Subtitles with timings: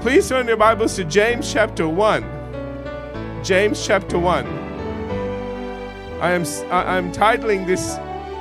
[0.00, 3.42] Please turn your Bibles to James chapter 1.
[3.42, 4.46] James chapter 1.
[6.20, 7.96] I am I- I'm titling this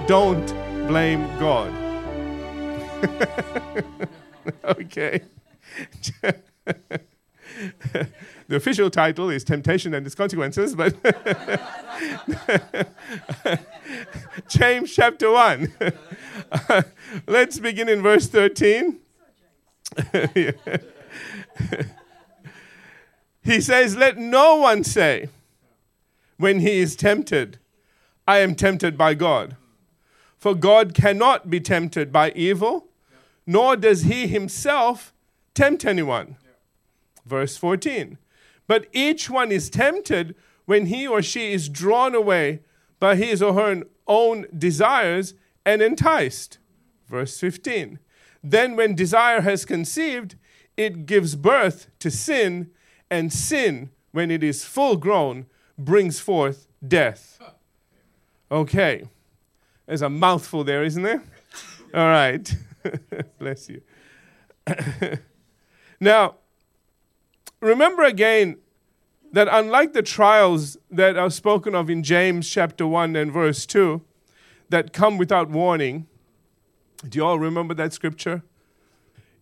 [0.07, 0.45] Don't
[0.87, 1.73] Blame God.
[4.65, 5.21] okay.
[8.47, 10.95] the official title is Temptation and Its Consequences, but
[14.47, 15.73] James chapter 1.
[17.27, 18.99] let's begin in verse 13.
[23.43, 25.29] he says, Let no one say
[26.37, 27.57] when he is tempted,
[28.27, 29.55] I am tempted by God.
[30.37, 32.87] For God cannot be tempted by evil,
[33.45, 35.13] nor does he himself
[35.53, 36.37] tempt anyone.
[37.25, 38.17] Verse 14.
[38.67, 42.61] But each one is tempted when he or she is drawn away
[42.99, 45.33] by his or her own desires
[45.65, 46.59] and enticed.
[47.09, 47.99] Verse 15.
[48.43, 50.35] Then, when desire has conceived,
[50.77, 52.71] it gives birth to sin,
[53.09, 55.47] and sin, when it is full grown,
[55.77, 57.39] brings forth death.
[58.51, 59.09] Okay.
[59.85, 61.23] There's a mouthful there, isn't there?
[61.93, 62.55] All right.
[63.39, 63.81] Bless you.
[65.99, 66.35] now,
[67.61, 68.57] remember again
[69.31, 74.01] that unlike the trials that are spoken of in James chapter 1 and verse 2
[74.69, 76.07] that come without warning,
[77.07, 78.43] do you all remember that scripture?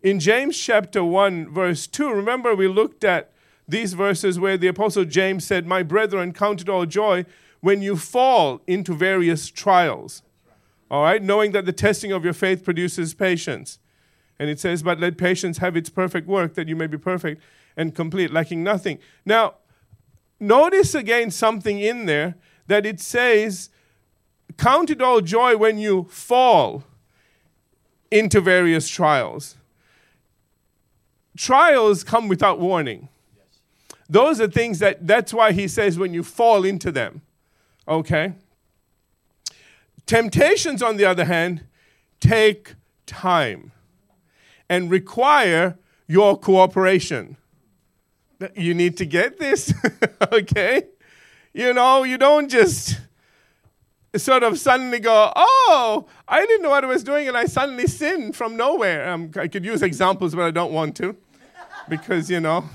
[0.06, 3.32] In James chapter 1, verse 2, remember we looked at
[3.68, 7.26] these verses where the Apostle James said, My brethren, count it all joy
[7.60, 10.22] when you fall into various trials.
[10.92, 13.80] All right, knowing that the testing of your faith produces patience.
[14.38, 17.42] And it says, But let patience have its perfect work, that you may be perfect
[17.76, 19.00] and complete, lacking nothing.
[19.26, 19.56] Now,
[20.40, 22.36] notice again something in there
[22.68, 23.72] that it says,
[24.56, 26.84] Count it all joy when you fall
[28.12, 29.58] into various trials.
[31.36, 33.10] Trials come without warning.
[34.08, 37.22] Those are things that, that's why he says when you fall into them.
[37.88, 38.34] Okay?
[40.06, 41.66] Temptations, on the other hand,
[42.20, 43.72] take time
[44.70, 45.78] and require
[46.08, 47.38] your cooperation.
[48.56, 49.74] You need to get this,
[50.32, 50.84] okay?
[51.54, 53.00] You know, you don't just
[54.16, 57.88] sort of suddenly go, oh, I didn't know what I was doing and I suddenly
[57.88, 59.10] sinned from nowhere.
[59.10, 61.16] Um, I could use examples, but I don't want to
[61.90, 62.66] because, you know,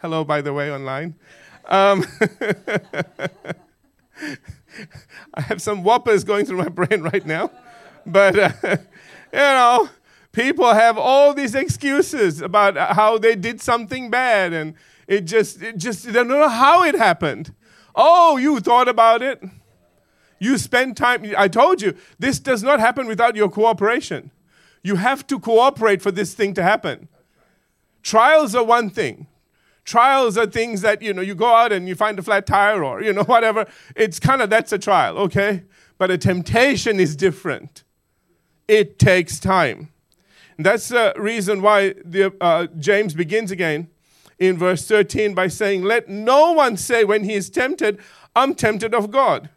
[0.00, 1.14] hello, by the way, online.
[1.66, 2.04] Um,
[5.34, 7.50] I have some whoppers going through my brain right now.
[8.06, 8.52] But, uh,
[9.32, 9.88] you know,
[10.32, 14.74] people have all these excuses about how they did something bad and
[15.06, 17.54] it just, it just, they don't know how it happened.
[17.94, 19.42] Oh, you thought about it.
[20.38, 21.32] You spend time.
[21.36, 24.30] I told you, this does not happen without your cooperation.
[24.82, 27.08] You have to cooperate for this thing to happen.
[28.02, 29.26] Trials are one thing.
[29.84, 32.84] Trials are things that, you know, you go out and you find a flat tire
[32.84, 33.66] or, you know, whatever.
[33.96, 35.64] It's kind of, that's a trial, okay?
[35.96, 37.84] But a temptation is different.
[38.66, 39.90] It takes time.
[40.56, 43.88] And that's the reason why the, uh, James begins again
[44.38, 47.98] in verse 13 by saying, Let no one say when he is tempted,
[48.36, 49.50] I'm tempted of God.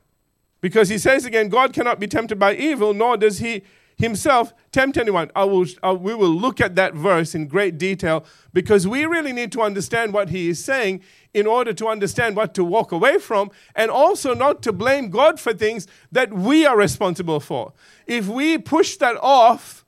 [0.62, 3.64] Because he says again, God cannot be tempted by evil, nor does he
[4.02, 5.32] himself tempt anyone.
[5.36, 5.66] I will,
[5.98, 10.14] we will look at that verse in great detail because we really need to understand
[10.14, 11.02] what he is saying
[11.34, 15.40] in order to understand what to walk away from and also not to blame God
[15.40, 17.74] for things that we are responsible for.
[18.06, 19.86] If we push that off,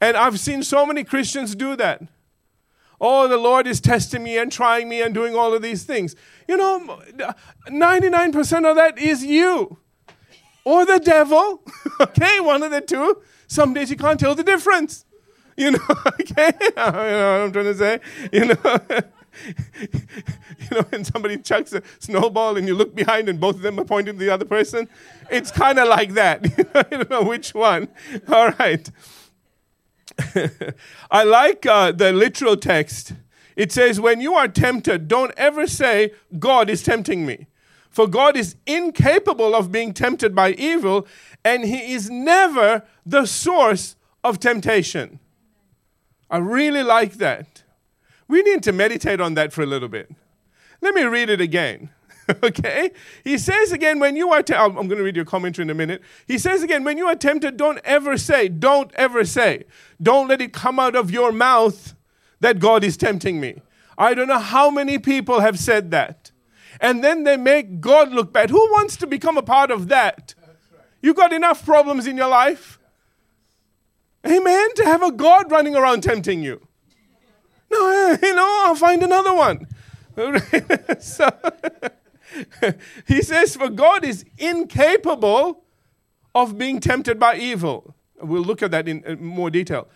[0.00, 2.02] and I've seen so many Christians do that.
[3.00, 6.16] Oh, the Lord is testing me and trying me and doing all of these things.
[6.48, 7.00] You know,
[7.68, 9.78] 99% of that is you
[10.64, 11.62] or the devil.
[12.00, 13.22] okay, one of the two.
[13.46, 15.04] Some days you can't tell the difference.
[15.56, 15.78] You know,
[16.20, 16.52] okay?
[16.60, 18.00] you know what I'm trying to say?
[18.32, 18.78] You know,
[19.86, 23.78] you know, when somebody chucks a snowball and you look behind and both of them
[23.78, 24.88] are pointing to the other person,
[25.30, 26.44] it's kind of like that.
[26.90, 27.88] you don't know which one.
[28.28, 28.90] All right.
[31.10, 33.14] I like uh, the literal text.
[33.56, 37.46] It says, When you are tempted, don't ever say, God is tempting me.
[37.92, 41.06] For God is incapable of being tempted by evil,
[41.44, 45.20] and He is never the source of temptation.
[46.30, 47.62] I really like that.
[48.26, 50.10] We need to meditate on that for a little bit.
[50.80, 51.90] Let me read it again.
[52.42, 52.92] okay?
[53.24, 55.74] He says again, when you are, te- I'm going to read your commentary in a
[55.74, 56.00] minute.
[56.26, 59.64] He says again, when you are tempted, don't ever say, don't ever say,
[60.00, 61.94] don't let it come out of your mouth
[62.40, 63.60] that God is tempting me.
[63.98, 66.31] I don't know how many people have said that.
[66.82, 68.50] And then they make God look bad.
[68.50, 70.34] Who wants to become a part of that?
[71.00, 72.80] You've got enough problems in your life?
[74.26, 74.74] Amen?
[74.74, 76.66] To have a God running around tempting you.
[77.70, 79.68] No, you know, I'll find another one.
[81.00, 81.30] so
[83.06, 85.62] he says, For God is incapable
[86.34, 87.94] of being tempted by evil.
[88.20, 89.88] We'll look at that in, in more detail.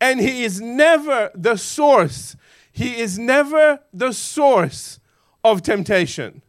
[0.00, 2.34] And he is never the source.
[2.72, 5.00] He is never the source
[5.44, 6.42] of temptation.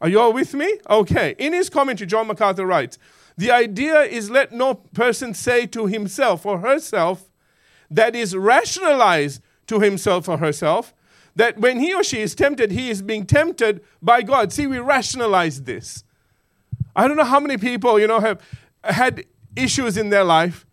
[0.00, 0.78] Are you all with me?
[0.90, 1.36] Okay.
[1.38, 2.98] In his commentary, John MacArthur writes
[3.36, 7.30] The idea is let no person say to himself or herself
[7.88, 10.92] that is rationalized to himself or herself
[11.36, 14.52] that when he or she is tempted, he is being tempted by God.
[14.52, 16.04] See, we rationalize this.
[16.94, 18.42] I don't know how many people, you know, have
[18.84, 19.24] had
[19.56, 20.66] issues in their life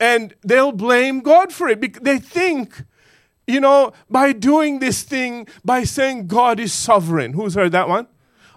[0.00, 1.80] and they'll blame God for it.
[1.80, 2.82] Because they think,
[3.46, 7.32] you know, by doing this thing, by saying God is sovereign.
[7.34, 8.06] Who's heard that one?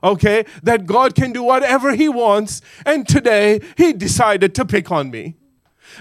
[0.03, 5.09] Okay, that God can do whatever He wants, and today He decided to pick on
[5.11, 5.35] me.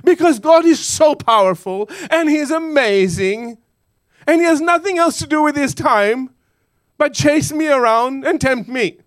[0.04, 3.58] Because God is so powerful and He's amazing,
[4.26, 6.30] and He has nothing else to do with His time
[6.98, 8.98] but chase me around and tempt me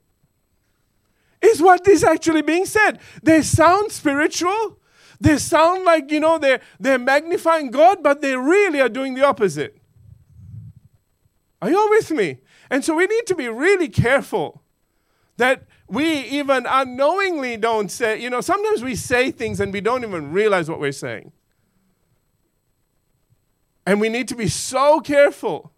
[1.42, 3.00] is what is actually being said.
[3.24, 4.79] They sound spiritual.
[5.22, 9.26] They sound like, you know, they're, they're magnifying God, but they really are doing the
[9.26, 9.78] opposite.
[11.62, 12.40] Are you all with me?
[12.70, 14.62] And so we need to be really careful
[15.38, 20.04] that we even unknowingly don't say, you know, sometimes we say things and we don't
[20.04, 21.32] even realize what we're saying.
[23.86, 25.74] And we need to be so careful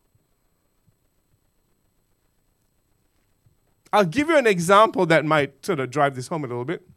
[3.93, 6.87] I'll give you an example that might sort of drive this home a little bit.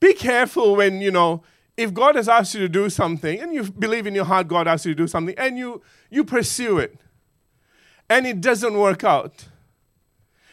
[0.00, 1.42] Be careful when, you know,
[1.76, 4.66] if God has asked you to do something and you believe in your heart God
[4.66, 6.98] asked you to do something and you, you pursue it
[8.10, 9.48] and it doesn't work out.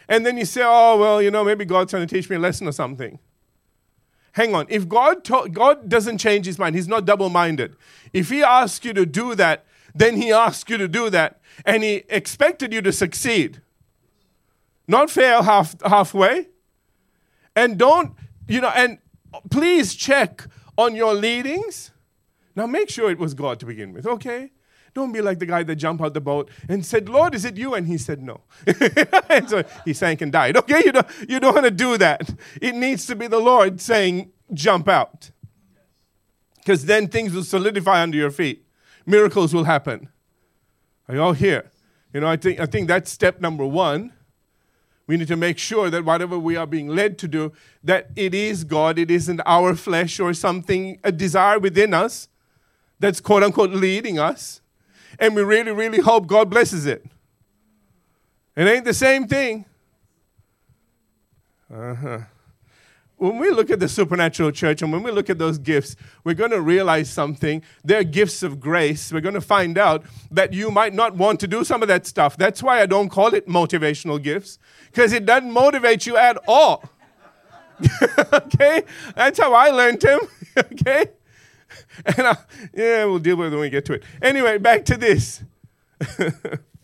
[0.08, 2.40] And then you say, oh, well, you know, maybe God's trying to teach me a
[2.40, 3.18] lesson or something.
[4.34, 4.68] Hang on.
[4.70, 7.76] If God, to- God doesn't change his mind, he's not double minded.
[8.14, 9.66] If he asks you to do that,
[9.96, 13.62] then he asks you to do that and he expected you to succeed
[14.88, 16.48] not fail half, halfway.
[17.56, 18.14] And don't,
[18.48, 19.00] you know, and
[19.50, 20.48] please check
[20.78, 21.92] on your leadings.
[22.56, 24.52] Now make sure it was God to begin with, okay?
[24.94, 27.58] Don't be like the guy that jumped out the boat and said, Lord, is it
[27.58, 27.74] you?
[27.74, 28.42] And he said, No.
[29.30, 30.56] and so he sank and died.
[30.56, 32.34] Okay, you don't, you don't want to do that.
[32.62, 35.32] It needs to be the Lord saying, Jump out.
[36.60, 38.66] Because then things will solidify under your feet.
[39.06, 40.08] Miracles will happen.
[41.10, 41.72] Are you all here?
[42.14, 44.14] You know, I think, I think that's step number one.
[45.08, 47.54] We need to make sure that whatever we are being led to do,
[47.84, 52.28] that it is God, it isn't our flesh or something, a desire within us
[53.00, 54.62] that's quote unquote leading us.
[55.20, 57.06] And we really, really hope God blesses it.
[58.56, 59.66] It ain't the same thing.
[61.72, 62.20] Uh huh
[63.26, 66.36] when we look at the supernatural church and when we look at those gifts, we're
[66.36, 67.64] going to realize something.
[67.84, 69.12] They're gifts of grace.
[69.12, 72.06] We're going to find out that you might not want to do some of that
[72.06, 72.38] stuff.
[72.38, 74.60] That's why I don't call it motivational gifts,
[74.92, 76.84] because it doesn't motivate you at all.
[78.34, 78.84] okay?
[79.16, 80.20] That's how I learned him.
[80.58, 81.08] okay?
[82.06, 82.38] And I,
[82.74, 84.04] yeah, we'll deal with it when we get to it.
[84.22, 85.44] Anyway, back to this.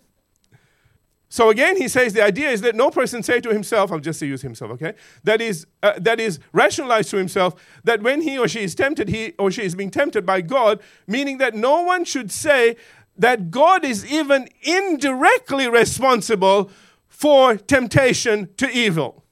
[1.31, 4.21] So again, he says the idea is that no person say to himself, I'll just
[4.21, 4.95] use himself, okay?
[5.23, 7.55] That is, uh, that is rationalized to himself
[7.85, 10.81] that when he or she is tempted, he or she is being tempted by God,
[11.07, 12.75] meaning that no one should say
[13.17, 16.69] that God is even indirectly responsible
[17.07, 19.23] for temptation to evil.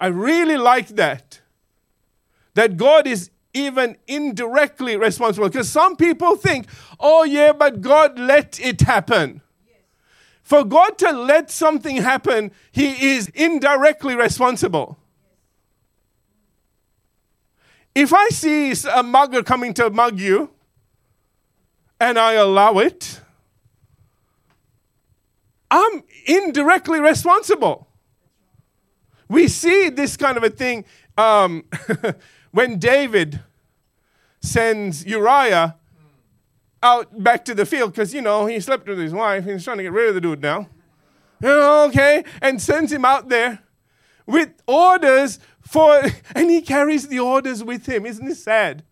[0.00, 1.42] I really like that.
[2.54, 5.50] That God is even indirectly responsible.
[5.50, 6.66] Because some people think,
[6.98, 9.42] oh, yeah, but God let it happen.
[10.44, 14.98] For God to let something happen, He is indirectly responsible.
[17.94, 20.50] If I see a mugger coming to mug you
[21.98, 23.20] and I allow it,
[25.70, 27.88] I'm indirectly responsible.
[29.28, 30.84] We see this kind of a thing
[31.16, 31.64] um,
[32.50, 33.40] when David
[34.42, 35.76] sends Uriah
[36.84, 39.44] out back to the field because, you know, he slept with his wife.
[39.46, 40.68] He's trying to get rid of the dude now.
[41.40, 42.24] You know, okay?
[42.42, 43.60] And sends him out there
[44.26, 46.02] with orders for,
[46.34, 48.06] and he carries the orders with him.
[48.06, 48.84] Isn't it sad?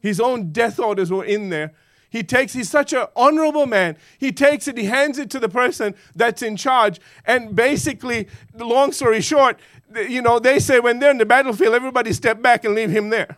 [0.00, 1.72] His own death orders were in there.
[2.10, 3.96] He takes, he's such an honorable man.
[4.18, 7.00] He takes it, he hands it to the person that's in charge.
[7.24, 9.58] And basically, long story short,
[9.96, 13.08] you know, they say when they're in the battlefield, everybody step back and leave him
[13.08, 13.36] there.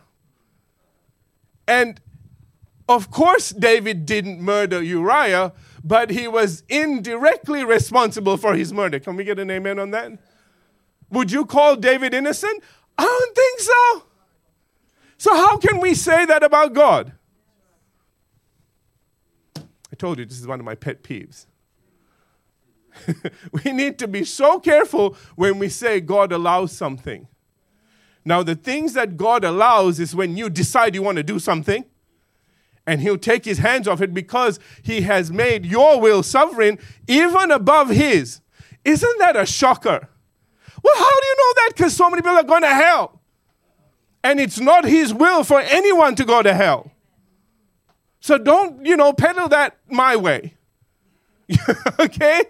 [1.67, 1.99] And
[2.89, 5.53] of course, David didn't murder Uriah,
[5.83, 8.99] but he was indirectly responsible for his murder.
[8.99, 10.11] Can we get an amen on that?
[11.09, 12.63] Would you call David innocent?
[12.97, 14.03] I don't think so.
[15.17, 17.13] So, how can we say that about God?
[19.55, 21.45] I told you this is one of my pet peeves.
[23.63, 27.27] we need to be so careful when we say God allows something.
[28.25, 31.85] Now, the things that God allows is when you decide you want to do something,
[32.87, 37.51] and He'll take His hands off it because He has made your will sovereign even
[37.51, 38.39] above His.
[38.85, 40.09] Isn't that a shocker?
[40.81, 41.69] Well, how do you know that?
[41.75, 43.19] Because so many people are going to hell.
[44.23, 46.91] And it's not His will for anyone to go to hell.
[48.21, 50.55] So don't, you know, peddle that my way.
[51.99, 52.45] okay?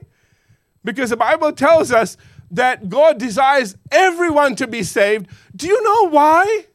[0.84, 2.16] Because the Bible tells us
[2.52, 5.28] that God desires everyone to be saved.
[5.56, 6.68] Do you know why?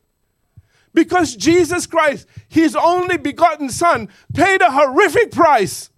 [0.94, 5.90] Because Jesus Christ, his only begotten Son, paid a horrific price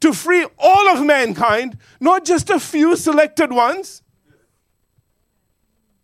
[0.00, 4.02] to free all of mankind, not just a few selected ones.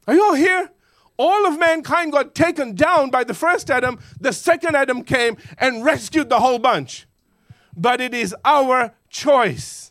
[0.06, 0.70] Are you all here?
[1.16, 3.98] All of mankind got taken down by the first Adam.
[4.20, 7.06] The second Adam came and rescued the whole bunch.
[7.76, 9.90] But it is our choice.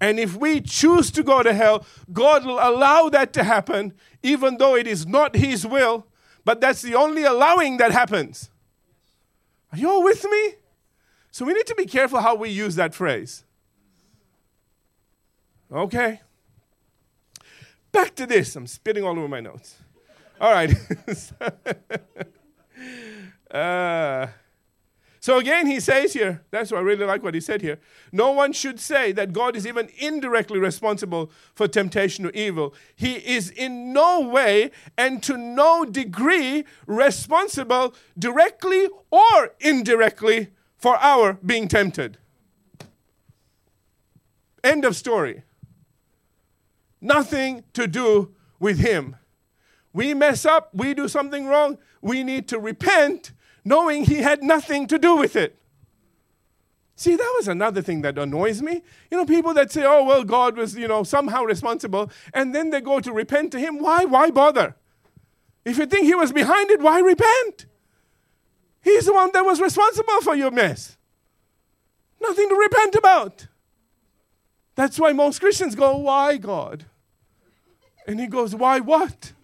[0.00, 3.92] And if we choose to go to hell, God will allow that to happen,
[4.22, 6.06] even though it is not His will.
[6.44, 8.50] But that's the only allowing that happens.
[9.72, 10.54] Are you all with me?
[11.30, 13.44] So we need to be careful how we use that phrase.
[15.72, 16.20] Okay.
[17.90, 18.54] Back to this.
[18.54, 19.76] I'm spitting all over my notes.
[20.40, 20.70] All right.
[23.50, 24.26] uh,
[25.24, 27.78] so again, he says here, that's why I really like what he said here.
[28.12, 32.74] No one should say that God is even indirectly responsible for temptation or evil.
[32.94, 41.38] He is in no way and to no degree responsible directly or indirectly for our
[41.42, 42.18] being tempted.
[44.62, 45.44] End of story.
[47.00, 49.16] Nothing to do with him.
[49.94, 53.32] We mess up, we do something wrong, we need to repent
[53.64, 55.58] knowing he had nothing to do with it.
[56.96, 58.82] See, that was another thing that annoys me.
[59.10, 62.70] You know, people that say, oh, well, God was, you know, somehow responsible, and then
[62.70, 63.78] they go to repent to him.
[63.78, 64.04] Why?
[64.04, 64.76] Why bother?
[65.64, 67.66] If you think he was behind it, why repent?
[68.82, 70.96] He's the one that was responsible for your mess.
[72.20, 73.48] Nothing to repent about.
[74.76, 76.84] That's why most Christians go, Why, God?
[78.06, 79.32] And he goes, Why what?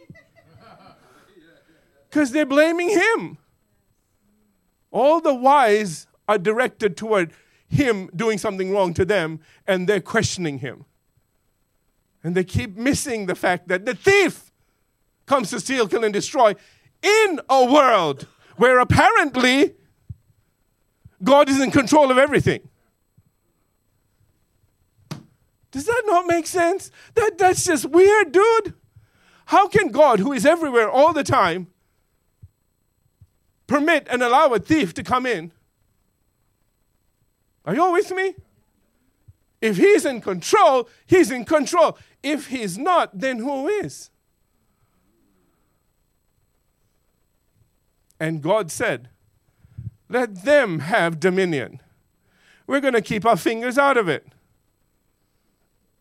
[2.08, 3.38] Because they're blaming him.
[4.90, 7.32] All the whys are directed toward
[7.68, 10.84] him doing something wrong to them, and they're questioning him.
[12.22, 14.50] And they keep missing the fact that the thief
[15.26, 16.54] comes to steal, kill, and destroy
[17.02, 19.74] in a world where apparently
[21.22, 22.68] God is in control of everything.
[25.70, 26.90] Does that not make sense?
[27.14, 28.74] That, that's just weird, dude.
[29.46, 31.68] How can God, who is everywhere all the time,
[33.70, 35.52] permit and allow a thief to come in.
[37.64, 38.34] Are you with me?
[39.60, 41.96] If he's in control, he's in control.
[42.20, 44.10] If he's not, then who is?
[48.18, 49.08] And God said,
[50.08, 51.80] Let them have dominion.
[52.66, 54.26] We're going to keep our fingers out of it.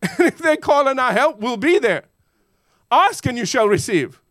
[0.18, 2.06] And if they call on our help, we'll be there.
[2.90, 4.22] Ask and you shall receive.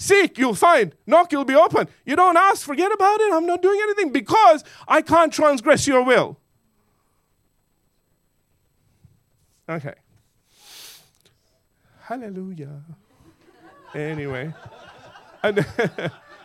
[0.00, 0.94] Seek, you'll find.
[1.06, 1.86] Knock, you'll be open.
[2.06, 3.34] You don't ask, forget about it.
[3.34, 6.38] I'm not doing anything because I can't transgress your will.
[9.68, 9.92] Okay.
[12.00, 12.80] Hallelujah.
[13.94, 14.54] anyway,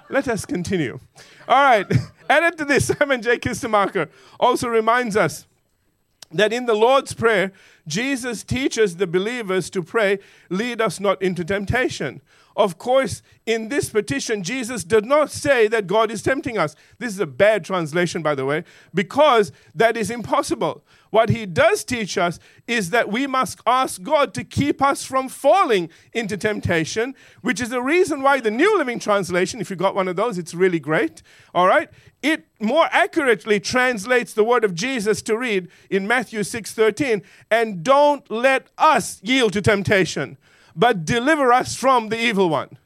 [0.10, 1.00] let us continue.
[1.48, 1.86] All right.
[2.30, 3.38] Added to this, Simon J.
[3.38, 5.48] Kistemaker also reminds us
[6.30, 7.54] that in the Lord's Prayer,
[7.88, 10.20] Jesus teaches the believers to pray,
[10.50, 12.22] lead us not into temptation.
[12.56, 16.76] Of course, in this petition, Jesus did not say that God is tempting us.
[17.00, 20.84] This is a bad translation, by the way, because that is impossible.
[21.10, 25.30] What he does teach us is that we must ask God to keep us from
[25.30, 29.96] falling into temptation, which is the reason why the New Living Translation, if you got
[29.96, 31.22] one of those, it's really great.
[31.54, 31.90] All right?
[32.22, 37.22] It more accurately translates the word of Jesus to read in Matthew 6:13,
[37.52, 40.38] and don't let us yield to temptation
[40.76, 42.78] but deliver us from the evil one.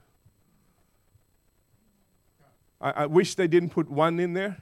[2.79, 4.57] I, I wish they didn't put one in there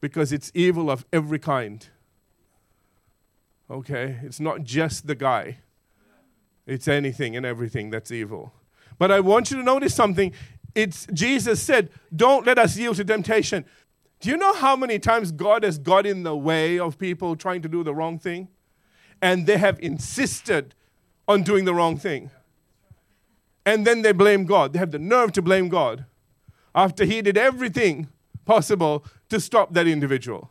[0.00, 1.86] because it's evil of every kind.
[3.70, 4.18] Okay?
[4.22, 5.58] It's not just the guy,
[6.66, 8.52] it's anything and everything that's evil.
[8.98, 10.32] But I want you to notice something.
[10.74, 13.64] It's Jesus said, Don't let us yield to temptation.
[14.20, 17.62] Do you know how many times God has got in the way of people trying
[17.62, 18.48] to do the wrong thing?
[19.20, 20.74] And they have insisted
[21.28, 22.30] on doing the wrong thing.
[23.64, 24.72] And then they blame God.
[24.72, 26.04] They have the nerve to blame God
[26.74, 28.08] after He did everything
[28.44, 30.50] possible to stop that individual.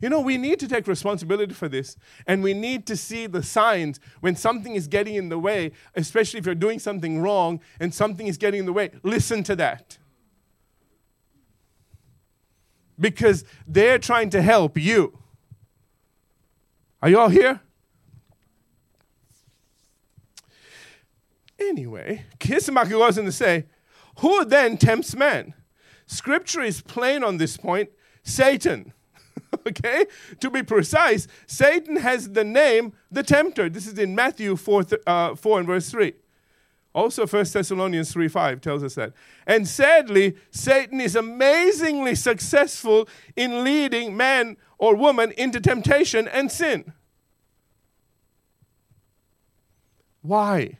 [0.00, 3.42] You know, we need to take responsibility for this, and we need to see the
[3.42, 7.94] signs when something is getting in the way, especially if you're doing something wrong and
[7.94, 8.90] something is getting in the way.
[9.04, 9.98] Listen to that.
[12.98, 15.16] Because they're trying to help you.
[17.00, 17.60] Are you all here?
[21.68, 23.66] Anyway, Kistemaker goes on to say,
[24.18, 25.54] Who then tempts man?
[26.06, 27.90] Scripture is plain on this point
[28.22, 28.92] Satan.
[29.66, 30.06] okay?
[30.40, 33.68] To be precise, Satan has the name the tempter.
[33.68, 36.12] This is in Matthew 4, th- uh, 4 and verse 3.
[36.94, 39.14] Also, 1 Thessalonians 3 5 tells us that.
[39.46, 46.92] And sadly, Satan is amazingly successful in leading man or woman into temptation and sin.
[50.20, 50.78] Why?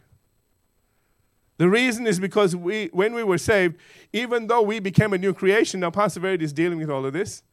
[1.63, 3.77] The reason is because we, when we were saved,
[4.13, 7.13] even though we became a new creation, now Pastor Verity is dealing with all of
[7.13, 7.45] this.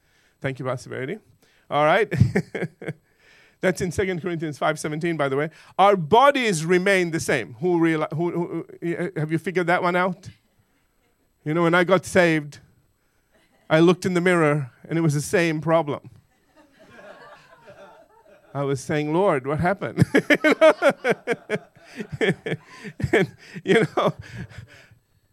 [0.41, 1.19] Thank you, Pastor Verity.
[1.69, 2.11] All right.
[3.61, 5.51] That's in 2 Corinthians 5.17, by the way.
[5.77, 7.53] Our bodies remain the same.
[7.59, 10.27] Who, who, who, who, uh, have you figured that one out?
[11.45, 12.57] You know, when I got saved,
[13.69, 16.09] I looked in the mirror and it was the same problem.
[18.55, 20.03] I was saying, Lord, what happened?
[23.11, 24.13] and, you know,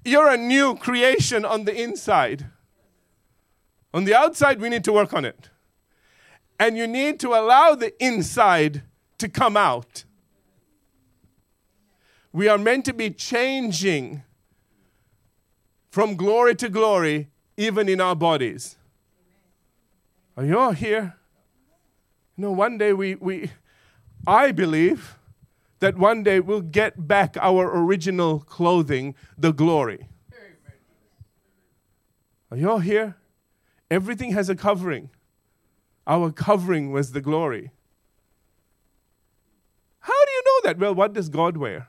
[0.04, 2.46] you're a new creation on the inside.
[3.92, 5.50] On the outside, we need to work on it.
[6.58, 8.82] And you need to allow the inside
[9.18, 10.04] to come out.
[12.32, 14.22] We are meant to be changing
[15.90, 18.76] from glory to glory, even in our bodies.
[20.36, 21.16] Are you all here?
[22.36, 23.50] Know, one day we, we
[24.26, 25.16] I believe
[25.80, 30.08] that one day we'll get back our original clothing, the glory.
[32.50, 33.16] Are you all here?
[33.90, 35.10] Everything has a covering.
[36.06, 37.70] Our covering was the glory.
[40.00, 40.78] How do you know that?
[40.78, 41.88] Well, what does God wear?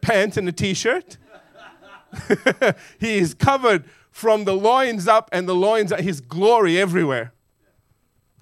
[0.00, 1.16] Pants and a t shirt?
[3.00, 7.33] he is covered from the loins up and the loins, his glory everywhere.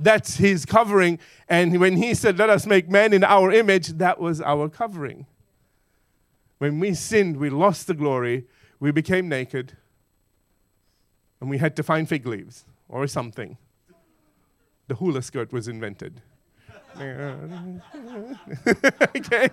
[0.02, 1.18] That's his covering.
[1.48, 5.26] And when he said, Let us make man in our image, that was our covering.
[6.58, 8.46] When we sinned, we lost the glory,
[8.80, 9.76] we became naked,
[11.40, 13.58] and we had to find fig leaves or something.
[14.88, 16.20] The hula skirt was invented.
[17.00, 17.38] okay,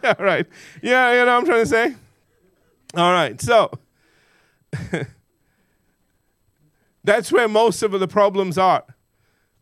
[0.04, 0.46] all right.
[0.82, 1.96] Yeah, you know what I'm trying to say?
[2.96, 3.72] All right, so
[7.04, 8.84] that's where most of the problems are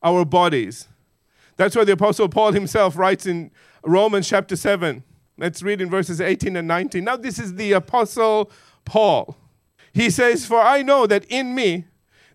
[0.01, 0.87] our bodies.
[1.55, 3.51] That's why the Apostle Paul himself writes in
[3.83, 5.03] Romans chapter 7.
[5.37, 7.03] Let's read in verses 18 and 19.
[7.03, 8.51] Now, this is the Apostle
[8.85, 9.37] Paul.
[9.93, 11.85] He says, For I know that in me,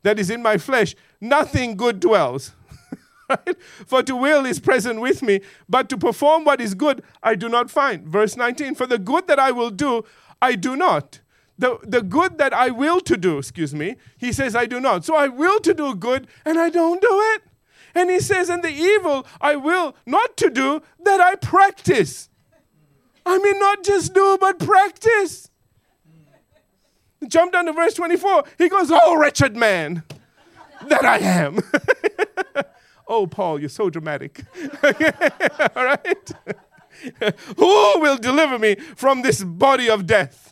[0.02, 2.52] that is in my flesh, nothing good dwells.
[3.28, 3.56] right?
[3.60, 7.48] For to will is present with me, but to perform what is good I do
[7.48, 8.06] not find.
[8.06, 10.04] Verse 19 For the good that I will do,
[10.40, 11.20] I do not.
[11.58, 15.04] The, the good that I will to do, excuse me, he says, I do not.
[15.04, 17.42] So I will to do good and I don't do it.
[17.94, 22.28] And he says, And the evil I will not to do, that I practice.
[23.24, 25.50] I mean, not just do, but practice.
[27.28, 28.44] Jump down to verse 24.
[28.58, 30.02] He goes, Oh, wretched man
[30.88, 31.58] that I am.
[33.08, 34.42] oh, Paul, you're so dramatic.
[35.76, 36.32] All right?
[37.56, 40.51] Who will deliver me from this body of death?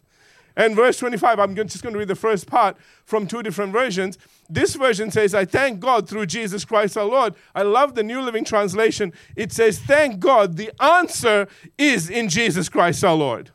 [0.61, 4.19] And verse 25, I'm just going to read the first part from two different versions.
[4.51, 7.35] This version says, I thank God through Jesus Christ our Lord.
[7.55, 9.15] I love the New Living Translation.
[9.37, 13.53] It says, Thank God, the answer is in Jesus Christ our Lord.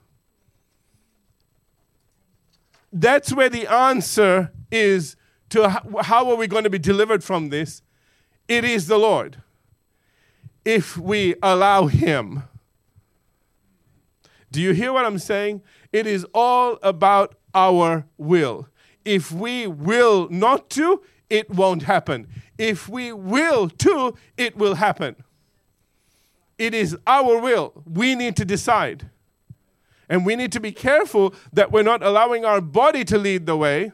[2.91, 5.15] That's where the answer is
[5.49, 5.69] to
[6.01, 7.83] how are we going to be delivered from this?
[8.47, 9.43] It is the Lord.
[10.65, 12.41] If we allow Him.
[14.55, 15.61] Do you hear what I'm saying?
[15.91, 18.69] It is all about our will.
[19.03, 22.29] If we will not to, it won't happen.
[22.57, 25.17] If we will to, it will happen.
[26.57, 27.83] It is our will.
[27.85, 29.09] We need to decide.
[30.07, 33.57] And we need to be careful that we're not allowing our body to lead the
[33.57, 33.91] way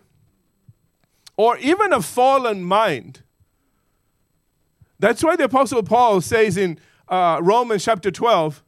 [1.37, 3.23] or even a fallen mind.
[4.99, 8.63] That's why the Apostle Paul says in uh, Romans chapter 12,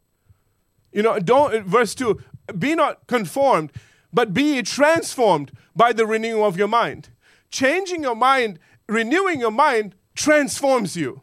[0.94, 2.20] you know, don't, verse 2,
[2.58, 3.72] be not conformed,
[4.12, 7.10] but be transformed by the renewing of your mind.
[7.50, 11.22] Changing your mind, renewing your mind transforms you.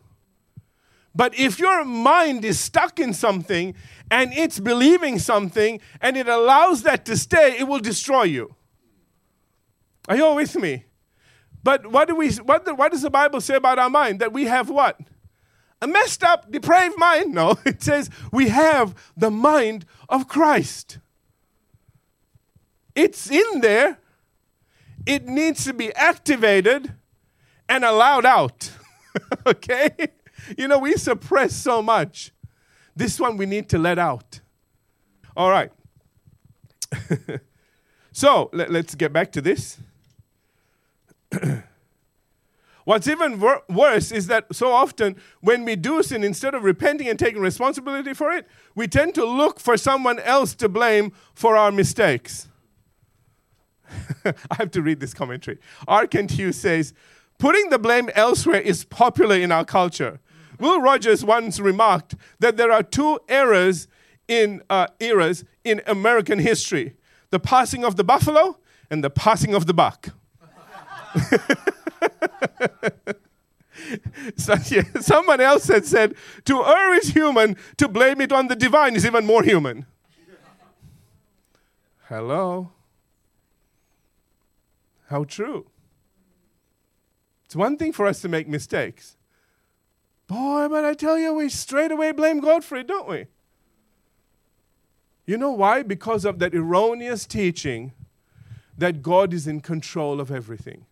[1.15, 3.75] But if your mind is stuck in something
[4.11, 8.55] and it's believing something and it allows that to stay, it will destroy you.
[10.09, 10.85] Are you all with me?
[11.63, 14.21] But what, do we, what, the, what does the Bible say about our mind?
[14.21, 14.99] That we have what?
[15.83, 17.35] A messed up, depraved mind?
[17.35, 20.99] No, it says we have the mind of Christ.
[22.95, 23.99] It's in there,
[25.07, 26.95] it needs to be activated
[27.69, 28.71] and allowed out.
[29.47, 29.91] okay?
[30.57, 32.33] You know, we suppress so much.
[32.95, 34.41] This one we need to let out.
[35.37, 35.71] All right.
[38.13, 39.79] so let, us get back to this.
[42.85, 47.09] What's even wor- worse is that so often when we do sin, instead of repenting
[47.09, 51.57] and taking responsibility for it, we tend to look for someone else to blame for
[51.57, 52.49] our mistakes.
[54.25, 55.59] I have to read this commentary.
[55.87, 56.07] R.
[56.07, 56.95] Kent Hughes says,
[57.39, 60.21] Putting the blame elsewhere is popular in our culture.
[60.59, 63.89] Will Rogers once remarked that there are two eras
[64.29, 66.97] in uh, eras in American history:
[67.31, 68.59] the passing of the buffalo
[68.91, 70.11] and the passing of the buck.
[74.37, 78.57] so, yeah, someone else had said, "To err is human; to blame it on the
[78.57, 79.87] divine is even more human."
[82.09, 82.73] Hello.
[85.09, 85.67] How true.
[87.45, 89.17] It's one thing for us to make mistakes.
[90.27, 93.27] Boy, but I tell you, we straight away blame God for it, don't we?
[95.27, 95.83] You know why?
[95.83, 97.93] Because of that erroneous teaching
[98.79, 100.87] that God is in control of everything.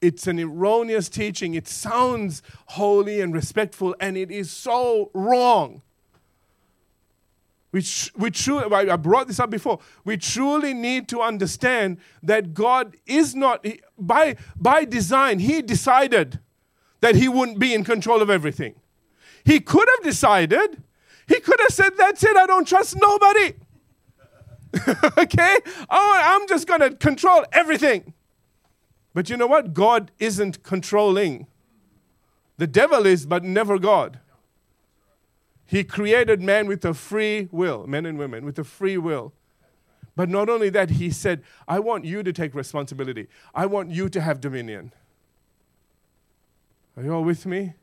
[0.00, 1.54] It's an erroneous teaching.
[1.54, 5.82] It sounds holy and respectful, and it is so wrong.
[7.70, 9.80] We, tr- we truly, I brought this up before.
[10.04, 13.66] We truly need to understand that God is not,
[13.98, 16.38] by, by design, He decided
[17.00, 18.74] that He wouldn't be in control of everything.
[19.44, 20.82] He could have decided,
[21.26, 23.54] He could have said, That's it, I don't trust nobody.
[25.18, 25.58] okay?
[25.90, 28.14] Oh, I'm just going to control everything.
[29.14, 29.74] But you know what?
[29.74, 31.46] God isn't controlling.
[32.56, 34.20] The devil is, but never God.
[35.64, 39.32] He created man with a free will, men and women, with a free will.
[40.16, 43.28] But not only that, he said, I want you to take responsibility.
[43.54, 44.92] I want you to have dominion.
[46.96, 47.74] Are you all with me?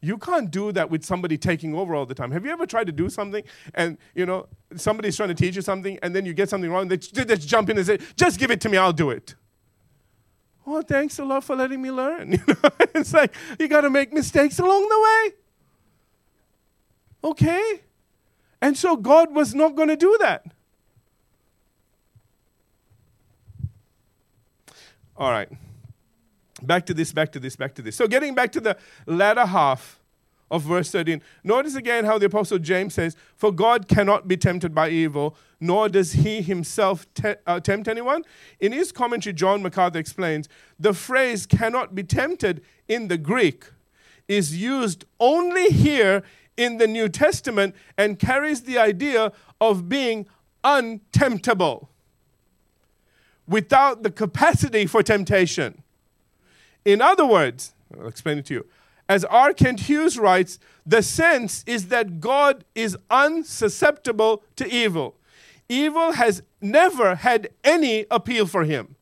[0.00, 2.30] You can't do that with somebody taking over all the time.
[2.32, 3.42] Have you ever tried to do something
[3.74, 4.46] and, you know,
[4.76, 7.70] somebody's trying to teach you something and then you get something wrong, they just jump
[7.70, 9.34] in and say, just give it to me, I'll do it.
[10.70, 12.32] Oh, thanks a lot for letting me learn.
[12.46, 12.70] You know?
[12.94, 15.32] it's like you got to make mistakes along the way.
[17.30, 17.80] Okay?
[18.60, 20.44] And so God was not going to do that.
[25.16, 25.48] All right.
[26.62, 27.96] Back to this, back to this, back to this.
[27.96, 28.76] So, getting back to the
[29.06, 29.98] latter half
[30.50, 34.74] of verse 13, notice again how the Apostle James says, For God cannot be tempted
[34.74, 38.24] by evil, nor does he himself te- uh, tempt anyone.
[38.60, 43.64] In his commentary, John MacArthur explains the phrase cannot be tempted in the Greek
[44.28, 46.22] is used only here
[46.56, 50.26] in the New Testament and carries the idea of being
[50.62, 51.88] untemptable,
[53.46, 55.82] without the capacity for temptation.
[56.84, 58.66] In other words, I'll explain it to you.
[59.08, 59.54] As R.
[59.54, 65.16] Kent Hughes writes, the sense is that God is unsusceptible to evil.
[65.68, 68.96] Evil has never had any appeal for him.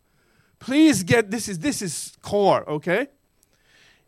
[0.58, 3.08] Please get this is this is core, okay?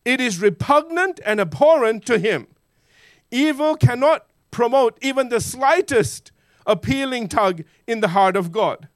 [0.04, 2.46] It is repugnant and abhorrent to him.
[3.30, 6.32] Evil cannot promote even the slightest
[6.66, 8.88] appealing tug in the heart of God.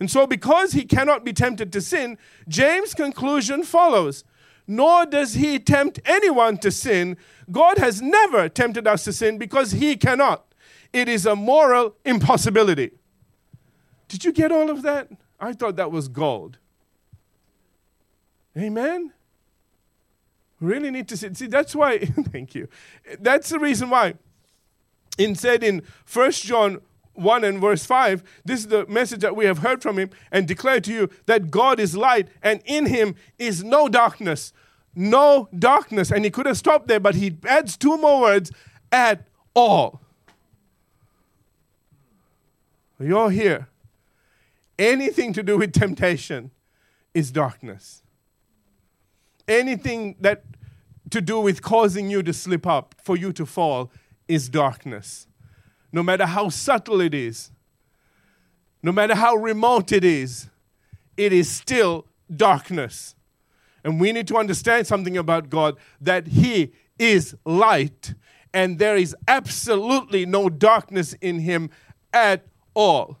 [0.00, 4.24] And so, because he cannot be tempted to sin, James' conclusion follows
[4.68, 7.16] Nor does he tempt anyone to sin.
[7.50, 10.44] God has never tempted us to sin because he cannot.
[10.92, 12.92] It is a moral impossibility.
[14.06, 15.08] Did you get all of that?
[15.40, 16.58] I thought that was gold.
[18.56, 19.12] Amen?
[20.60, 21.32] really need to see.
[21.34, 21.98] See, that's why,
[22.32, 22.68] thank you.
[23.20, 24.14] That's the reason why.
[25.16, 26.80] In said in 1 John
[27.18, 30.46] 1 and verse 5, this is the message that we have heard from him and
[30.46, 34.52] declare to you that God is light and in him is no darkness.
[34.94, 36.10] No darkness.
[36.10, 38.50] And he could have stopped there, but he adds two more words
[38.90, 40.00] at all.
[42.98, 43.68] You're here.
[44.78, 46.50] Anything to do with temptation
[47.14, 48.02] is darkness
[49.48, 50.44] anything that
[51.10, 53.90] to do with causing you to slip up, for you to fall,
[54.28, 55.26] is darkness.
[55.92, 57.50] No matter how subtle it is,
[58.82, 60.48] no matter how remote it is,
[61.16, 63.14] it is still darkness.
[63.84, 68.14] And we need to understand something about God that He is light,
[68.52, 71.70] and there is absolutely no darkness in Him
[72.12, 73.18] at all.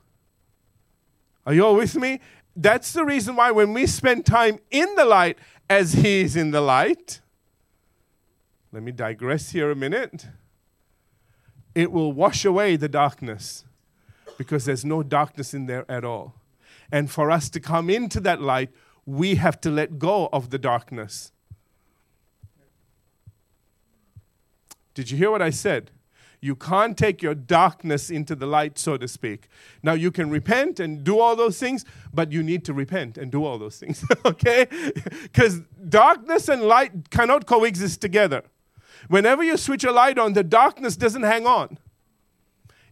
[1.46, 2.20] Are you all with me?
[2.54, 5.38] That's the reason why when we spend time in the light
[5.70, 7.20] as He is in the light,
[8.72, 10.26] let me digress here a minute.
[11.78, 13.64] It will wash away the darkness
[14.36, 16.34] because there's no darkness in there at all.
[16.90, 18.70] And for us to come into that light,
[19.06, 21.30] we have to let go of the darkness.
[24.92, 25.92] Did you hear what I said?
[26.40, 29.46] You can't take your darkness into the light, so to speak.
[29.80, 33.30] Now, you can repent and do all those things, but you need to repent and
[33.30, 34.66] do all those things, okay?
[35.22, 38.42] Because darkness and light cannot coexist together.
[39.06, 41.78] Whenever you switch a light on, the darkness doesn't hang on.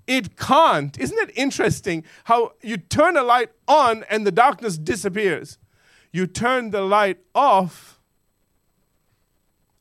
[0.06, 0.96] It can't.
[0.98, 5.58] Isn't it interesting how you turn a light on and the darkness disappears?
[6.12, 7.98] You turn the light off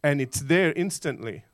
[0.04, 1.46] and it's there instantly.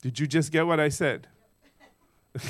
[0.00, 1.26] Did you just get what I said?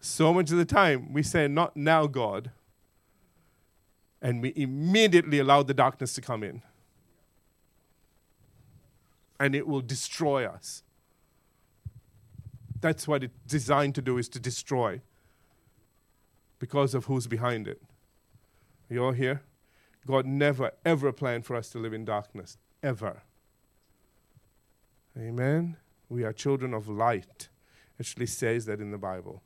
[0.00, 2.50] so much of the time we say, Not now, God.
[4.22, 6.62] And we immediately allow the darkness to come in.
[9.38, 10.82] And it will destroy us.
[12.80, 15.00] That's what it's designed to do, is to destroy
[16.58, 17.80] because of who's behind it.
[18.90, 19.42] Are you all here?
[20.06, 22.58] God never, ever planned for us to live in darkness.
[22.82, 23.22] Ever.
[25.18, 25.76] Amen.
[26.08, 27.48] We are children of light.
[27.98, 29.42] Actually says that in the Bible.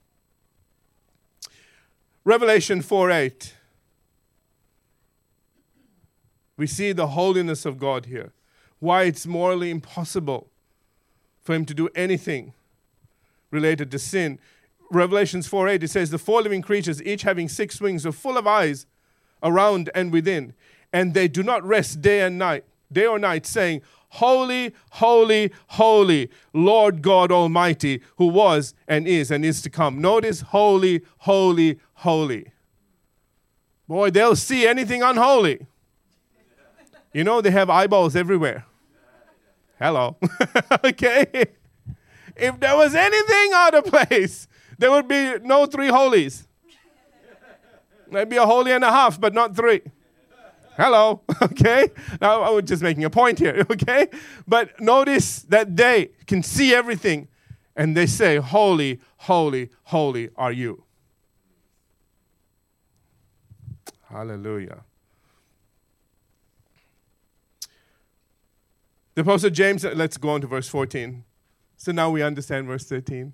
[2.24, 3.54] Revelation 4 8.
[6.56, 8.32] We see the holiness of God here.
[8.80, 10.48] Why it's morally impossible
[11.40, 12.52] for him to do anything
[13.50, 14.38] related to sin.
[14.90, 18.36] Revelations 4 8, it says, The four living creatures, each having six wings, are full
[18.36, 18.86] of eyes
[19.42, 20.54] around and within,
[20.92, 26.30] and they do not rest day and night, day or night, saying, Holy, holy, holy,
[26.54, 30.00] Lord God Almighty, who was and is and is to come.
[30.00, 32.52] Notice holy, holy, holy.
[33.86, 35.66] Boy, they'll see anything unholy.
[37.12, 38.64] You know, they have eyeballs everywhere.
[39.78, 40.16] Hello.
[40.84, 41.46] okay?
[42.36, 46.46] If there was anything out of place, there would be no three holies.
[48.10, 49.82] Maybe a holy and a half, but not three.
[50.76, 51.88] Hello, okay?
[52.20, 54.08] Now, I was just making a point here, okay?
[54.46, 57.26] But notice that they can see everything
[57.74, 60.84] and they say, Holy, holy, holy are you.
[64.04, 64.84] Hallelujah.
[69.18, 71.24] The Apostle James, let's go on to verse 14.
[71.76, 73.32] So now we understand verse 13.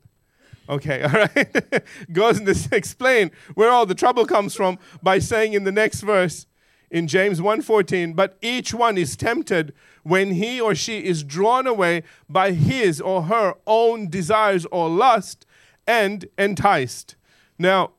[0.67, 1.85] Okay, all right.
[2.11, 6.47] Goes to explain where all the trouble comes from by saying in the next verse,
[6.91, 12.03] in James 1:14, but each one is tempted when he or she is drawn away
[12.31, 15.45] by his or her own desires or lust
[15.87, 17.15] and enticed.
[17.59, 17.91] Now,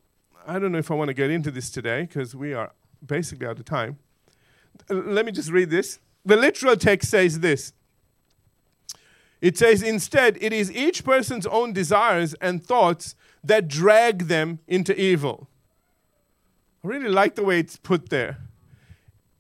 [0.47, 2.71] I don't know if I want to get into this today because we are
[3.05, 3.99] basically out of time.
[4.89, 5.99] Let me just read this.
[6.25, 7.73] The literal text says this.
[9.41, 14.99] It says, instead, it is each person's own desires and thoughts that drag them into
[14.99, 15.47] evil.
[16.83, 18.39] I really like the way it's put there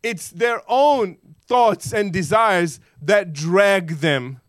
[0.05, 1.17] it's their own
[1.47, 4.39] thoughts and desires that drag them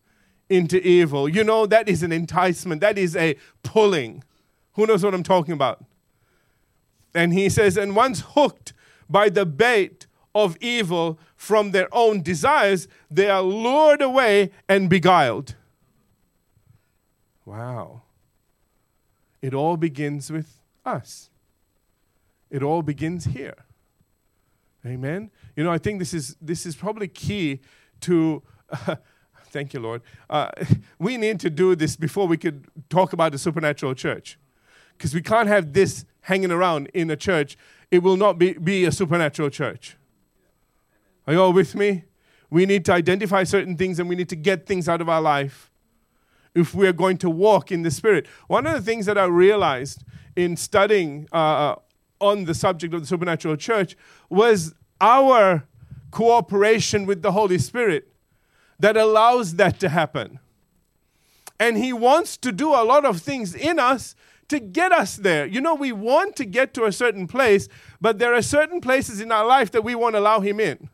[0.51, 1.29] into evil.
[1.31, 4.22] You know, that is an enticement, that is a pulling.
[4.75, 5.83] Who knows what I'm talking about?
[7.14, 8.75] And he says, and once hooked
[9.09, 10.06] by the bait
[10.37, 15.55] of evil from their own desires, they are lured away and beguiled.
[17.46, 18.03] Wow.
[19.40, 21.31] It all begins with us.
[22.51, 23.55] It all begins here.
[24.85, 25.31] Amen.
[25.57, 27.61] You know, I think this is this is probably key
[28.03, 28.42] to.
[28.70, 28.96] Uh,
[29.51, 30.03] thank you, Lord.
[30.29, 30.51] Uh,
[30.99, 34.38] we need to do this before we could talk about the supernatural church,
[34.96, 37.57] because we can't have this hanging around in a church.
[37.90, 39.96] It will not be, be a supernatural church.
[41.26, 42.04] Are you all with me?
[42.50, 45.20] We need to identify certain things and we need to get things out of our
[45.20, 45.70] life
[46.54, 48.26] if we're going to walk in the Spirit.
[48.46, 50.04] One of the things that I realized
[50.36, 51.76] in studying uh,
[52.20, 53.96] on the subject of the supernatural church
[54.30, 55.66] was our
[56.10, 58.08] cooperation with the Holy Spirit
[58.78, 60.38] that allows that to happen.
[61.58, 64.14] And He wants to do a lot of things in us
[64.48, 65.46] to get us there.
[65.46, 67.68] You know, we want to get to a certain place,
[68.00, 70.88] but there are certain places in our life that we won't allow Him in.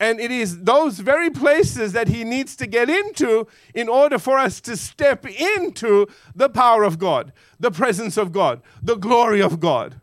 [0.00, 4.38] And it is those very places that he needs to get into in order for
[4.38, 9.58] us to step into the power of God, the presence of God, the glory of
[9.58, 10.00] God.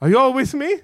[0.00, 0.80] Are you all with me?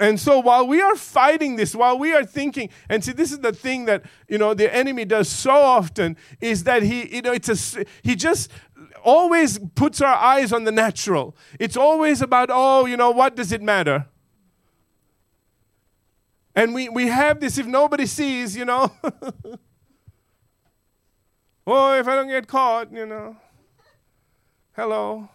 [0.00, 3.38] And so while we are fighting this, while we are thinking, and see, this is
[3.38, 7.32] the thing that you know the enemy does so often is that he, you know,
[7.32, 8.50] it's a he just
[9.04, 11.36] always puts our eyes on the natural.
[11.60, 14.06] It's always about, oh, you know, what does it matter?
[16.54, 18.92] And we, we have this if nobody sees, you know.
[21.66, 23.36] oh, if I don't get caught, you know.
[24.72, 25.28] Hello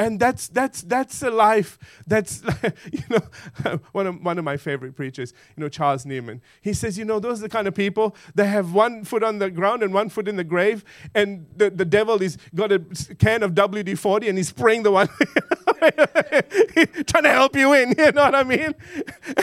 [0.00, 2.42] and that's that's that's a life that's
[2.92, 6.96] you know one of one of my favorite preachers you know charles Nieman he says
[6.96, 9.82] you know those are the kind of people that have one foot on the ground
[9.82, 10.84] and one foot in the grave
[11.14, 12.78] and the, the devil is got a
[13.18, 15.08] can of wd-40 and he's spraying the one
[17.06, 18.74] trying to help you in you know what i mean?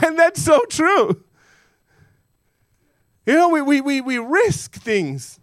[0.03, 1.23] And that's so true.
[3.25, 5.39] You know we we we, we risk things.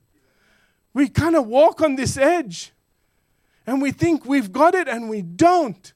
[0.92, 2.73] We kind of walk on this edge
[3.66, 5.92] and we think we've got it and we don't.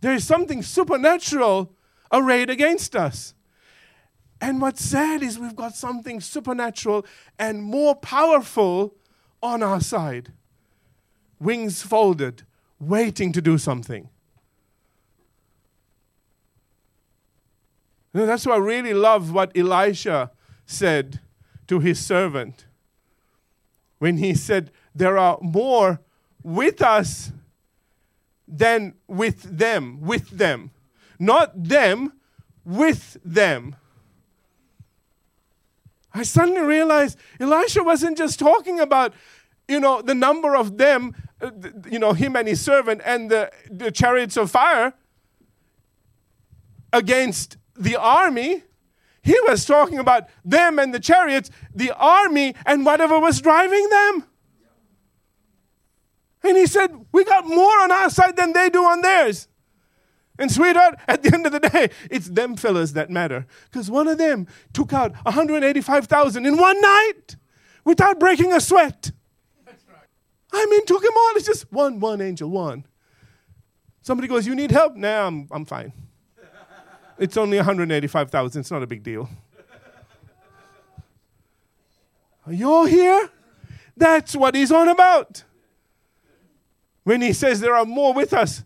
[0.00, 1.72] There is something supernatural
[2.12, 3.34] arrayed against us.
[4.40, 7.04] And what's sad is we've got something supernatural
[7.38, 8.94] and more powerful
[9.42, 10.32] on our side.
[11.40, 12.44] Wings folded,
[12.78, 14.08] waiting to do something.
[18.12, 20.30] That's why I really love what Elisha
[20.66, 21.20] said
[21.66, 22.66] to his servant
[23.98, 26.00] when he said, There are more
[26.42, 27.32] with us
[28.46, 30.70] than with them, with them.
[31.18, 32.12] Not them,
[32.64, 33.76] with them.
[36.14, 39.12] I suddenly realized Elisha wasn't just talking about,
[39.68, 41.50] you know, the number of them, uh,
[41.90, 44.94] you know, him and his servant and the, the chariots of fire
[46.92, 48.64] against the army.
[49.22, 54.24] He was talking about them and the chariots, the army, and whatever was driving them.
[56.42, 59.48] And he said, We got more on our side than they do on theirs.
[60.38, 63.46] And sweetheart, at the end of the day, it's them fellas that matter.
[63.70, 67.36] Because one of them took out 185,000 in one night
[67.84, 69.10] without breaking a sweat.
[69.66, 70.06] That's right.
[70.52, 71.32] I mean, took him all.
[71.34, 72.86] It's just one, one angel, one.
[74.02, 74.94] Somebody goes, You need help?
[74.94, 75.92] Nah, I'm, I'm fine.
[77.18, 78.60] it's only 185,000.
[78.60, 79.28] It's not a big deal.
[82.46, 83.30] Are you all here?
[83.96, 85.42] That's what he's on about
[87.08, 88.64] when he says there are more with us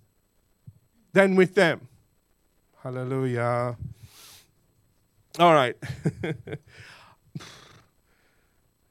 [1.12, 1.86] than with them.
[2.82, 3.76] Hallelujah.
[5.38, 5.76] All right.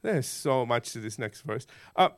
[0.02, 1.66] There's so much to this next verse.
[1.94, 2.08] Uh,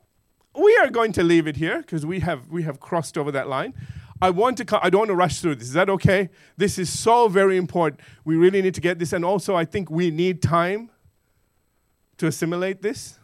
[0.57, 3.49] we are going to leave it here because we have we have crossed over that
[3.49, 3.75] line.
[4.23, 4.79] I want to.
[4.81, 5.67] I don't want to rush through this.
[5.67, 6.29] Is that okay?
[6.57, 8.01] This is so very important.
[8.25, 10.89] We really need to get this, and also I think we need time
[12.19, 13.19] to assimilate this.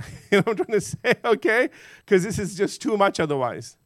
[0.30, 1.14] you know what I'm trying to say?
[1.24, 1.68] Okay?
[2.04, 3.76] Because this is just too much otherwise.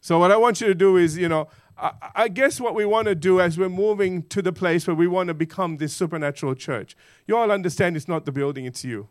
[0.00, 2.84] So, what I want you to do is, you know, I, I guess what we
[2.84, 5.92] want to do as we're moving to the place where we want to become this
[5.92, 9.08] supernatural church, you all understand it's not the building, it's you.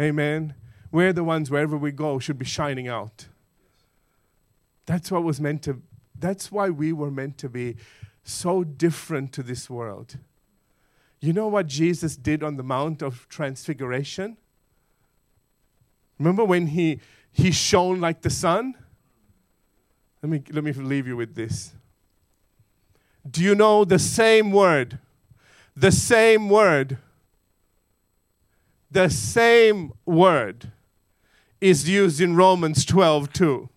[0.00, 0.54] Amen.
[0.90, 3.26] We're the ones, wherever we go, should be shining out.
[4.86, 5.82] That's what was meant to,
[6.18, 7.76] that's why we were meant to be
[8.22, 10.18] so different to this world.
[11.20, 14.36] You know what Jesus did on the Mount of Transfiguration?
[16.18, 17.00] Remember when he,
[17.32, 18.74] he shone like the sun?
[20.22, 21.72] Let me, let me leave you with this.
[23.28, 24.98] Do you know the same word?
[25.76, 26.98] The same word.
[28.90, 30.72] The same word
[31.60, 33.68] is used in Romans 12 too.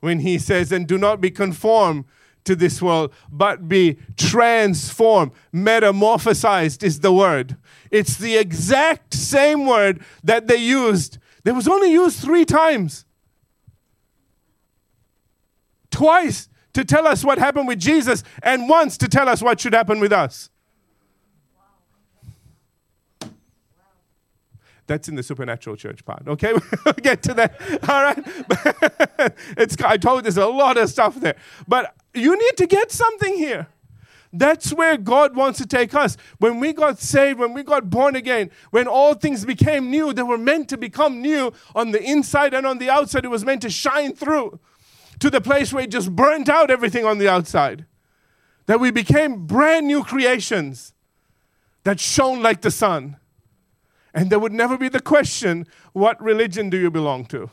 [0.00, 2.04] When he says, And do not be conformed
[2.48, 5.32] to this world, but be transformed.
[5.54, 7.56] Metamorphosized is the word.
[7.90, 11.18] It's the exact same word that they used.
[11.44, 13.04] It was only used three times.
[15.90, 19.74] Twice to tell us what happened with Jesus, and once to tell us what should
[19.74, 20.48] happen with us.
[24.88, 26.26] That's in the supernatural church part.
[26.26, 27.60] Okay, we'll get to that.
[27.88, 29.32] All right.
[29.56, 31.36] it's, I told you there's a lot of stuff there.
[31.68, 33.68] But you need to get something here.
[34.32, 36.16] That's where God wants to take us.
[36.38, 40.22] When we got saved, when we got born again, when all things became new, they
[40.22, 43.24] were meant to become new on the inside and on the outside.
[43.24, 44.60] It was meant to shine through
[45.20, 47.86] to the place where it just burnt out everything on the outside.
[48.66, 50.92] That we became brand new creations
[51.84, 53.16] that shone like the sun.
[54.12, 57.50] And there would never be the question what religion do you belong to?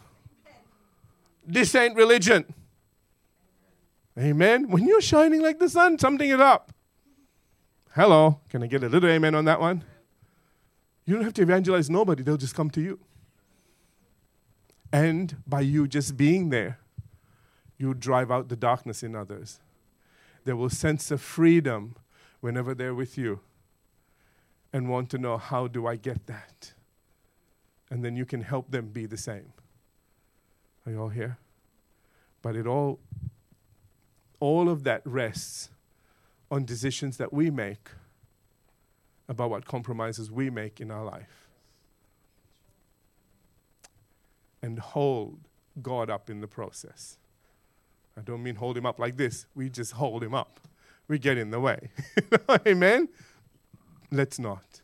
[1.48, 2.54] This ain't religion.
[4.18, 4.70] Amen.
[4.70, 6.72] When you're shining like the sun, something is up.
[7.94, 8.40] Hello.
[8.50, 9.84] Can I get a little amen on that one?
[11.06, 13.00] You don't have to evangelize nobody, they'll just come to you.
[14.92, 16.80] And by you just being there,
[17.78, 19.60] you drive out the darkness in others.
[20.46, 21.96] They will sense a freedom
[22.40, 23.42] whenever they're with you
[24.72, 26.74] and want to know, how do I get that?
[27.90, 29.54] And then you can help them be the same.
[30.86, 31.38] Are you all here?
[32.42, 33.00] But it all,
[34.40, 35.70] all of that rests
[36.52, 37.90] on decisions that we make
[39.28, 41.50] about what compromises we make in our life.
[44.62, 45.40] And hold
[45.82, 47.18] God up in the process.
[48.18, 49.46] I don't mean hold him up like this.
[49.56, 50.60] We just hold him up.
[51.08, 51.90] We get in the way.
[52.68, 53.10] Amen?
[54.12, 54.82] Let's not.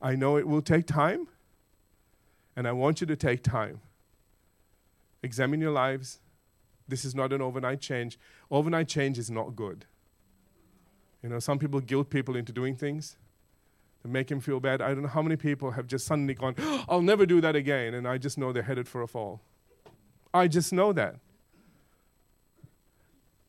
[0.00, 1.28] I know it will take time,
[2.54, 3.80] and I want you to take time.
[5.22, 6.20] Examine your lives.
[6.86, 8.18] This is not an overnight change.
[8.50, 9.86] Overnight change is not good.
[11.22, 13.16] You know, some people guilt people into doing things
[14.02, 14.82] to make them feel bad.
[14.82, 17.56] I don't know how many people have just suddenly gone, oh, I'll never do that
[17.56, 19.40] again, and I just know they're headed for a fall.
[20.34, 21.16] I just know that.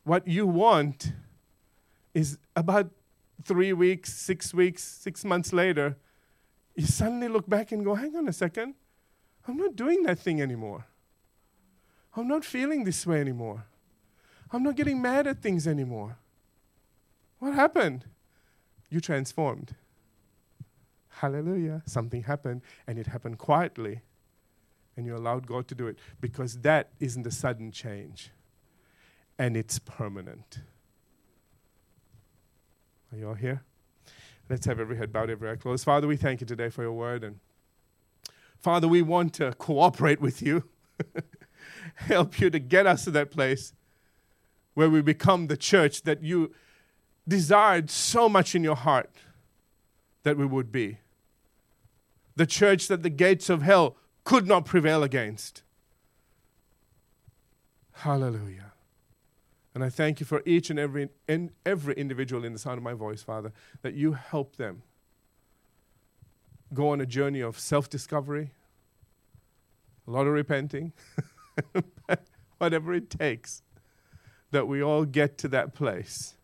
[0.05, 1.11] What you want
[2.13, 2.91] is about
[3.43, 5.97] three weeks, six weeks, six months later,
[6.75, 8.75] you suddenly look back and go, hang on a second,
[9.47, 10.85] I'm not doing that thing anymore.
[12.15, 13.65] I'm not feeling this way anymore.
[14.51, 16.17] I'm not getting mad at things anymore.
[17.39, 18.05] What happened?
[18.89, 19.75] You transformed.
[21.09, 21.81] Hallelujah.
[21.85, 24.01] Something happened, and it happened quietly.
[24.97, 28.31] And you allowed God to do it because that isn't a sudden change,
[29.37, 30.59] and it's permanent.
[33.11, 33.61] Are you all here?
[34.49, 35.83] Let's have every head bowed, every eye closed.
[35.83, 37.23] Father, we thank you today for your word.
[37.23, 37.39] And
[38.59, 40.63] Father, we want to cooperate with you,
[42.09, 43.73] help you to get us to that place
[44.73, 46.51] where we become the church that you
[47.27, 49.09] desired so much in your heart
[50.23, 50.99] that we would be.
[52.35, 55.63] The church that the gates of hell could not prevail against.
[57.93, 58.73] Hallelujah.
[59.73, 62.83] And I thank you for each and every, in, every individual in the sound of
[62.83, 64.83] my voice, Father, that you help them
[66.73, 68.51] go on a journey of self discovery,
[70.07, 70.93] a lot of repenting,
[72.57, 73.61] whatever it takes,
[74.51, 76.35] that we all get to that place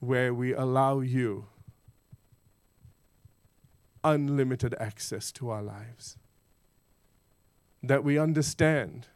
[0.00, 1.46] where we allow you
[4.04, 6.16] unlimited access to our lives.
[7.82, 9.06] That we understand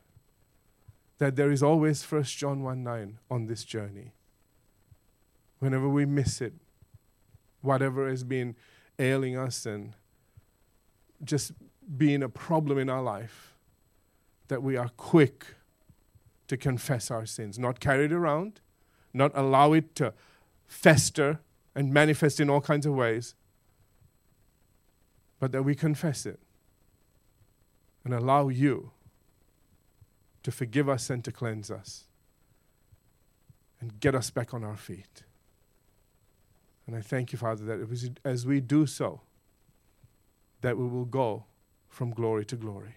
[1.18, 4.12] that there is always 1 John 1 9 on this journey.
[5.60, 6.54] Whenever we miss it,
[7.60, 8.56] whatever has been
[8.98, 9.94] ailing us and
[11.24, 11.52] just
[11.96, 13.51] being a problem in our life,
[14.48, 15.46] that we are quick
[16.48, 18.60] to confess our sins, not carry it around,
[19.14, 20.12] not allow it to
[20.66, 21.40] fester
[21.74, 23.34] and manifest in all kinds of ways,
[25.38, 26.40] but that we confess it
[28.04, 28.90] and allow you
[30.42, 32.04] to forgive us and to cleanse us
[33.80, 35.24] and get us back on our feet.
[36.86, 39.20] And I thank you, Father, that as we do so,
[40.60, 41.44] that we will go
[41.88, 42.96] from glory to glory.